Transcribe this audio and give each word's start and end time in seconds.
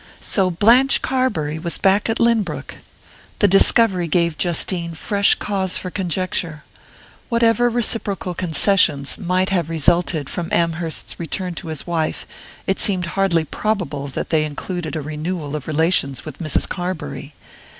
So 0.19 0.49
Blanche 0.49 1.03
Carbury 1.03 1.59
was 1.59 1.77
back 1.77 2.09
at 2.09 2.19
Lynbrook! 2.19 2.77
The 3.37 3.47
discovery 3.47 4.07
gave 4.07 4.35
Justine 4.35 4.95
fresh 4.95 5.35
cause 5.35 5.77
for 5.77 5.91
conjecture. 5.91 6.63
Whatever 7.29 7.69
reciprocal 7.69 8.33
concessions 8.33 9.19
might 9.19 9.49
have 9.51 9.69
resulted 9.69 10.27
from 10.27 10.49
Amherst's 10.51 11.19
return 11.19 11.53
to 11.53 11.67
his 11.67 11.85
wife, 11.85 12.25
it 12.65 12.79
seemed 12.79 13.13
hardly 13.13 13.45
probable 13.45 14.07
that 14.07 14.31
they 14.31 14.43
included 14.43 14.95
a 14.95 15.01
renewal 15.03 15.55
of 15.55 15.67
relations 15.67 16.25
with 16.25 16.39
Mrs. 16.39 16.67
Carbury. 16.67 17.35